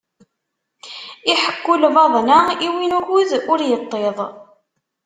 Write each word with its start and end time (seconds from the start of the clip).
Iḥekku 1.33 1.73
lbaḍna 1.83 2.39
i 2.65 2.67
win 2.73 2.97
ukud 2.99 3.31
ur 3.51 3.59
iṭṭiḍ. 3.75 4.17